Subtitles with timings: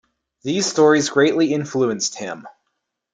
[0.41, 2.47] These stories greatly influenced him.